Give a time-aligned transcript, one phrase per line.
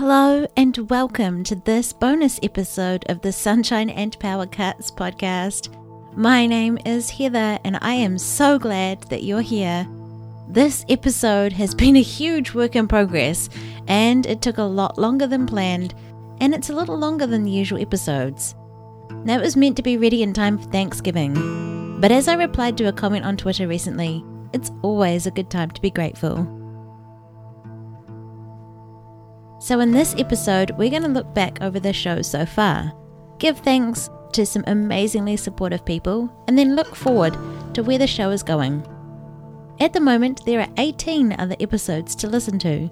[0.00, 5.68] Hello, and welcome to this bonus episode of the Sunshine and Power Cuts podcast.
[6.16, 9.86] My name is Heather, and I am so glad that you're here.
[10.48, 13.50] This episode has been a huge work in progress,
[13.88, 15.94] and it took a lot longer than planned,
[16.40, 18.54] and it's a little longer than the usual episodes.
[19.10, 22.78] Now, it was meant to be ready in time for Thanksgiving, but as I replied
[22.78, 24.24] to a comment on Twitter recently,
[24.54, 26.59] it's always a good time to be grateful.
[29.60, 32.94] So, in this episode, we're going to look back over the show so far,
[33.38, 37.36] give thanks to some amazingly supportive people, and then look forward
[37.74, 38.82] to where the show is going.
[39.78, 42.90] At the moment, there are 18 other episodes to listen to.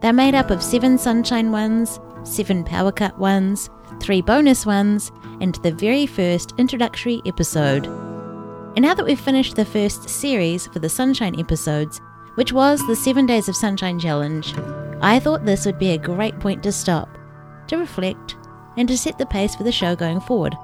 [0.00, 3.70] They're made up of 7 Sunshine ones, 7 Power Cut ones,
[4.02, 7.86] 3 bonus ones, and the very first introductory episode.
[7.86, 12.00] And now that we've finished the first series for the Sunshine episodes,
[12.34, 14.56] which was the 7 Days of Sunshine Challenge,
[15.00, 17.08] I thought this would be a great point to stop,
[17.68, 18.36] to reflect,
[18.76, 20.54] and to set the pace for the show going forward.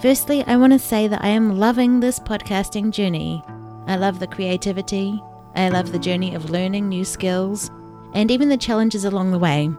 [0.00, 3.42] Firstly, I want to say that I am loving this podcasting journey.
[3.86, 5.20] I love the creativity,
[5.54, 7.70] I love the journey of learning new skills,
[8.12, 9.70] and even the challenges along the way.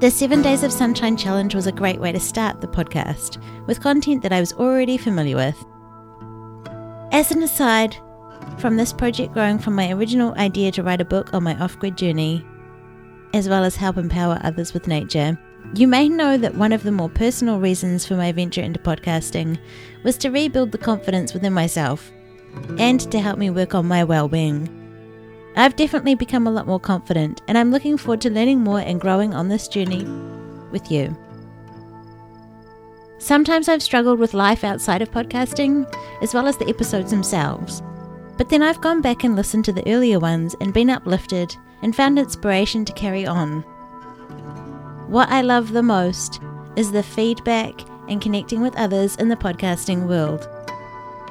[0.00, 3.80] The 7 Days of Sunshine Challenge was a great way to start the podcast, with
[3.80, 5.64] content that I was already familiar with.
[7.10, 7.96] As an aside,
[8.58, 11.78] from this project growing from my original idea to write a book on my off
[11.78, 12.44] grid journey,
[13.34, 15.38] as well as help empower others with nature,
[15.74, 19.58] you may know that one of the more personal reasons for my venture into podcasting
[20.02, 22.10] was to rebuild the confidence within myself
[22.78, 24.74] and to help me work on my well being.
[25.56, 29.00] I've definitely become a lot more confident, and I'm looking forward to learning more and
[29.00, 30.04] growing on this journey
[30.70, 31.16] with you.
[33.18, 37.82] Sometimes I've struggled with life outside of podcasting, as well as the episodes themselves.
[38.38, 41.94] But then I've gone back and listened to the earlier ones and been uplifted and
[41.94, 43.62] found inspiration to carry on.
[45.08, 46.40] What I love the most
[46.76, 50.48] is the feedback and connecting with others in the podcasting world.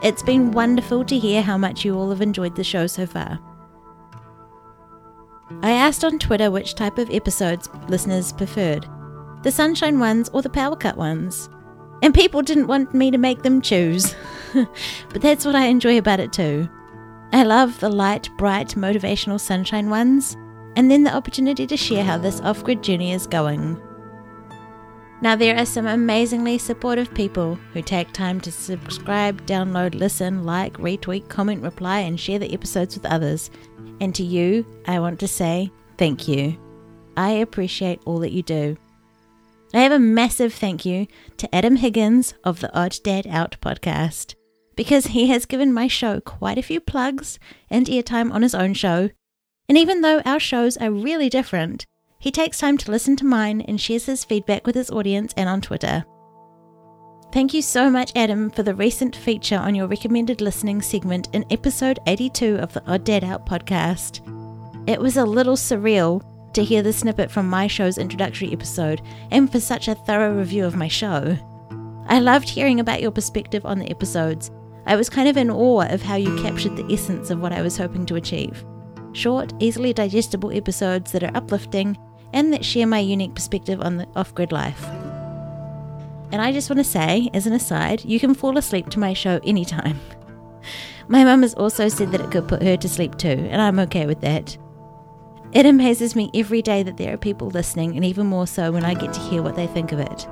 [0.03, 3.39] It's been wonderful to hear how much you all have enjoyed the show so far.
[5.61, 8.85] I asked on Twitter which type of episodes listeners preferred
[9.43, 11.49] the sunshine ones or the power cut ones.
[12.03, 14.13] And people didn't want me to make them choose.
[14.53, 16.67] but that's what I enjoy about it too.
[17.33, 20.35] I love the light, bright, motivational sunshine ones,
[20.75, 23.81] and then the opportunity to share how this off grid journey is going.
[25.19, 30.77] Now, there are some amazingly supportive people who take time to subscribe, download, listen, like,
[30.77, 33.49] retweet, comment, reply, and share the episodes with others.
[33.99, 36.55] And to you, I want to say thank you.
[37.17, 38.77] I appreciate all that you do.
[39.73, 44.35] I have a massive thank you to Adam Higgins of the Odd Dad Out podcast
[44.77, 47.39] because he has given my show quite a few plugs
[47.69, 49.09] and airtime on his own show.
[49.67, 51.85] And even though our shows are really different,
[52.19, 55.49] he takes time to listen to mine and shares his feedback with his audience and
[55.49, 56.05] on Twitter.
[57.33, 61.43] Thank you so much, Adam, for the recent feature on your recommended listening segment in
[61.51, 64.21] episode 82 of the Odd Dad Out podcast.
[64.87, 66.23] It was a little surreal
[66.53, 69.01] to hear the snippet from my show's introductory episode
[69.31, 71.37] and for such a thorough review of my show.
[72.07, 74.49] I loved hearing about your perspective on the episodes
[74.87, 77.61] I was kind of in awe of how you captured the essence of what I
[77.61, 78.65] was hoping to achieve.
[79.11, 81.97] Short, easily digestible episodes that are uplifting
[82.31, 84.81] and that share my unique perspective on the off grid life.
[86.31, 89.13] And I just want to say, as an aside, you can fall asleep to my
[89.13, 89.99] show anytime.
[91.09, 93.79] My mum has also said that it could put her to sleep too, and I'm
[93.79, 94.57] okay with that.
[95.53, 98.83] It amazes me every day that there are people listening, and even more so when
[98.83, 100.27] I get to hear what they think of it.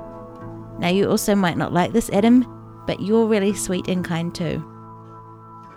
[0.78, 2.55] Now, you also might not like this, Adam,
[2.86, 4.64] but you're really sweet and kind too.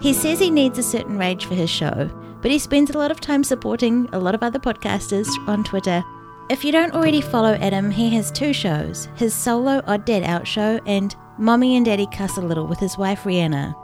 [0.01, 2.09] He says he needs a certain range for his show,
[2.41, 6.03] but he spends a lot of time supporting a lot of other podcasters on Twitter.
[6.49, 10.47] If you don't already follow Adam, he has two shows his solo Odd Dad Out
[10.47, 13.75] show and Mommy and Daddy Cuss a Little with his wife Rihanna.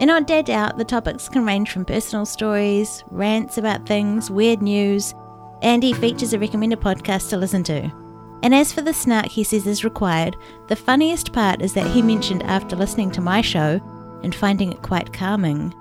[0.00, 4.60] In Odd Dad Out, the topics can range from personal stories, rants about things, weird
[4.60, 5.14] news,
[5.62, 8.01] and he features a recommended podcast to listen to.
[8.42, 10.36] And as for the snark he says is required,
[10.68, 13.80] the funniest part is that he mentioned after listening to my show
[14.24, 15.72] and finding it quite calming,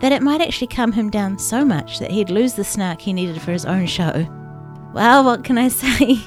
[0.00, 3.12] that it might actually calm him down so much that he'd lose the snark he
[3.12, 4.26] needed for his own show.
[4.92, 6.18] Well, what can I say?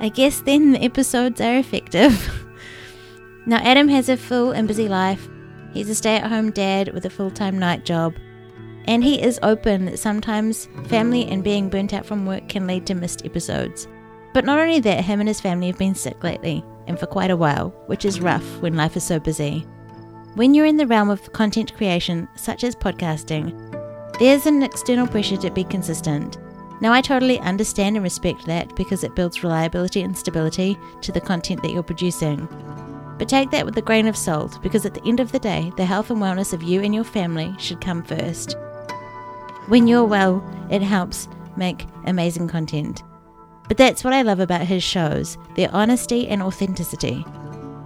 [0.00, 2.46] I guess then the episodes are effective.
[3.46, 5.28] now, Adam has a full and busy life.
[5.72, 8.14] He's a stay at home dad with a full time night job.
[8.84, 12.86] And he is open that sometimes family and being burnt out from work can lead
[12.86, 13.88] to missed episodes.
[14.36, 17.30] But not only that, him and his family have been sick lately, and for quite
[17.30, 19.60] a while, which is rough when life is so busy.
[20.34, 23.54] When you're in the realm of content creation, such as podcasting,
[24.18, 26.36] There's an external pressure to be consistent.
[26.82, 31.20] Now, I totally understand and respect that because it builds reliability and stability to the
[31.22, 32.46] content that you're producing.
[33.18, 35.72] But take that with a grain of salt because at the end of the day,
[35.78, 38.54] the health and wellness of you and your family should come first.
[39.68, 43.02] When you're well, it helps make amazing content.
[43.68, 47.24] But that's what I love about his shows their honesty and authenticity.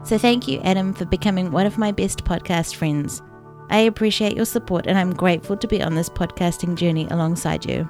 [0.05, 3.23] So thank you, Adam, for becoming one of my best podcast friends.
[3.71, 7.89] I appreciate your support and I'm grateful to be on this podcasting journey alongside you.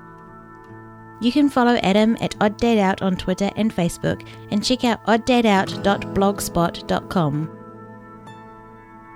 [1.23, 5.05] You can follow Adam at Odd Dad Out on Twitter and Facebook and check out
[5.07, 7.57] odddadout.blogspot.com.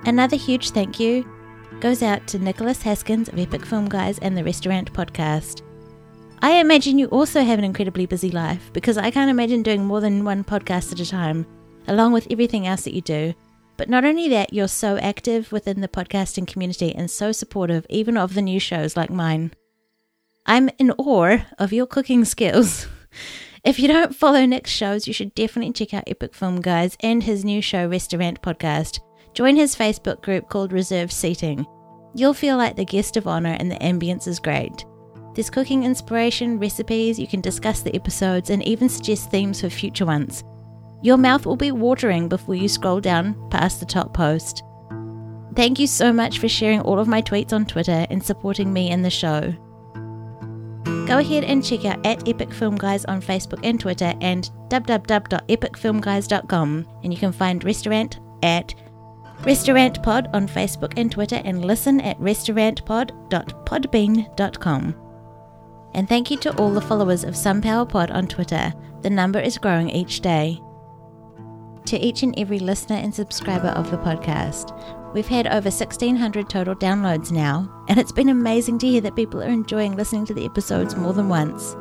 [0.06, 1.26] Another huge thank you
[1.81, 5.62] goes out to Nicholas Haskins of Epic Film Guys and the Restaurant Podcast.
[6.41, 10.01] I imagine you also have an incredibly busy life because I can't imagine doing more
[10.01, 11.47] than one podcast at a time,
[11.89, 13.35] along with everything else that you do.
[13.77, 18.17] But not only that, you're so active within the podcasting community and so supportive, even
[18.17, 19.53] of the new shows like mine.
[20.47, 22.87] I'm in awe of your cooking skills.
[23.65, 27.23] If you don't follow Nick's shows, you should definitely check out Epic Film Guys and
[27.23, 29.01] his new show, Restaurant Podcast.
[29.33, 31.65] Join his Facebook group called Reserved Seating.
[32.15, 34.85] You'll feel like the guest of honor, and the ambience is great.
[35.35, 40.07] There's cooking inspiration, recipes, you can discuss the episodes, and even suggest themes for future
[40.07, 40.45] ones.
[41.03, 44.63] Your mouth will be watering before you scroll down past the top post.
[45.55, 48.91] Thank you so much for sharing all of my tweets on Twitter and supporting me
[48.91, 49.55] in the show.
[51.07, 56.87] Go ahead and check out at Epic Film Guys on Facebook and Twitter and www.epicfilmguys.com
[57.03, 58.75] and you can find Restaurant at
[59.45, 65.04] Restaurant Pod on Facebook and Twitter and listen at restaurantpod.podbean.com.
[65.94, 68.73] And thank you to all the followers of Sunpower Pod on Twitter.
[69.02, 70.61] The number is growing each day.
[71.87, 74.75] To each and every listener and subscriber of the podcast,
[75.14, 79.41] we've had over 1,600 total downloads now, and it's been amazing to hear that people
[79.41, 81.76] are enjoying listening to the episodes more than once.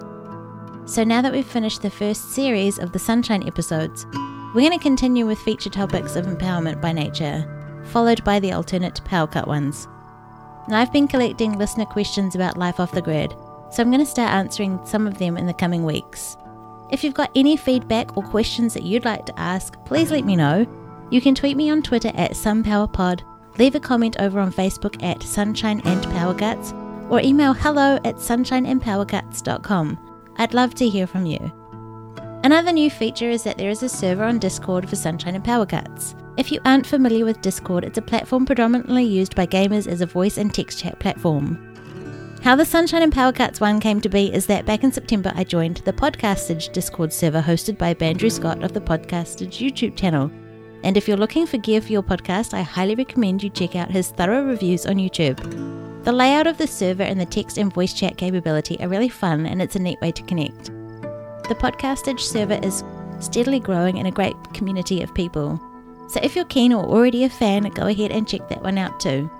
[0.85, 4.05] So now that we've finished the first series of the Sunshine episodes,
[4.53, 9.03] we're going to continue with feature topics of empowerment by nature, followed by the alternate
[9.05, 9.87] power cut ones.
[10.67, 13.33] Now, I've been collecting listener questions about life off the grid,
[13.73, 16.37] so I'm going to start answering some of them in the coming weeks.
[16.91, 20.35] If you've got any feedback or questions that you'd like to ask, please let me
[20.35, 20.67] know.
[21.09, 23.21] You can tweet me on Twitter at SunpowerPod,
[23.57, 26.71] leave a comment over on Facebook at Sunshine and Power Cuts,
[27.09, 30.33] or email hello at sunshineandpowercuts.com.
[30.37, 31.39] I'd love to hear from you.
[32.43, 35.65] Another new feature is that there is a server on Discord for Sunshine and Power
[35.65, 36.13] Cuts.
[36.37, 40.05] If you aren't familiar with Discord, it's a platform predominantly used by gamers as a
[40.05, 41.72] voice and text chat platform.
[42.43, 45.31] How the Sunshine and Power Cuts one came to be is that back in September
[45.33, 50.29] I joined the Podcastage Discord server hosted by Bandrew Scott of the Podcastage YouTube channel.
[50.83, 53.89] And if you're looking for gear for your podcast, I highly recommend you check out
[53.89, 55.37] his thorough reviews on YouTube.
[56.03, 59.45] The layout of the server and the text and voice chat capability are really fun
[59.45, 60.65] and it's a neat way to connect.
[61.47, 62.83] The Podcastage server is
[63.21, 65.61] steadily growing in a great community of people.
[66.09, 68.99] So if you're keen or already a fan, go ahead and check that one out
[68.99, 69.31] too.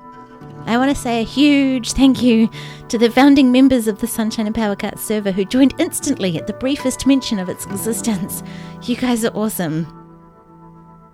[0.66, 2.50] I want to say a huge thank you
[2.88, 6.48] to the founding members of the Sunshine and Power Cut server who joined instantly at
[6.48, 8.44] the briefest mention of its existence.
[8.84, 9.86] You guys are awesome.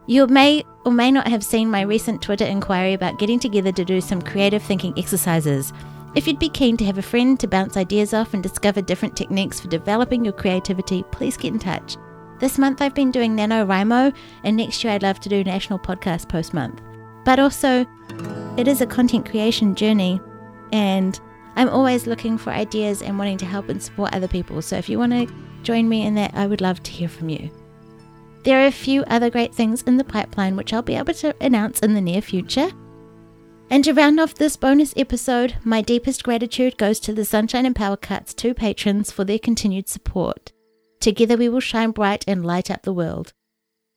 [0.06, 3.86] You may or may not have seen my recent Twitter inquiry about getting together to
[3.86, 5.74] do some creative thinking exercises.
[6.16, 9.16] If you'd be keen to have a friend to bounce ideas off and discover different
[9.16, 11.98] techniques for developing your creativity, please get in touch.
[12.40, 16.30] This month I've been doing NaNoWriMo, and next year I'd love to do National Podcast
[16.30, 16.82] Post Month.
[17.26, 17.86] But also,
[18.60, 20.20] it is a content creation journey,
[20.74, 21.18] and
[21.56, 24.62] I'm always looking for ideas and wanting to help and support other people.
[24.62, 27.30] So if you want to join me in that, I would love to hear from
[27.30, 27.50] you.
[28.44, 31.34] There are a few other great things in the pipeline which I'll be able to
[31.40, 32.70] announce in the near future.
[33.70, 37.76] And to round off this bonus episode, my deepest gratitude goes to the Sunshine and
[37.76, 40.52] Power Cuts two patrons for their continued support.
[41.00, 43.32] Together we will shine bright and light up the world.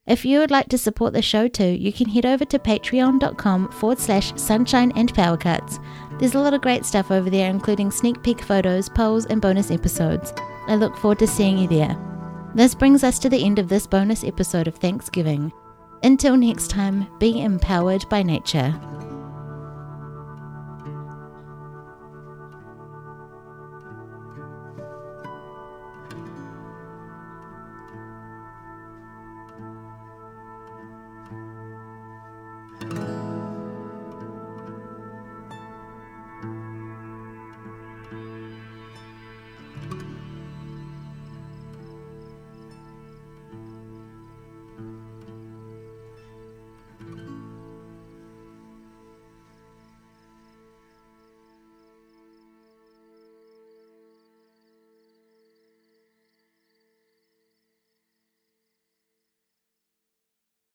[0.05, 3.71] If you would like to support the show too, you can head over to patreon.com
[3.71, 5.79] forward slash sunshine and power cuts.
[6.19, 9.71] There's a lot of great stuff over there, including sneak peek photos, polls, and bonus
[9.71, 10.33] episodes.
[10.67, 11.97] I look forward to seeing you there.
[12.53, 15.53] This brings us to the end of this bonus episode of Thanksgiving.
[16.03, 18.77] Until next time, be empowered by nature.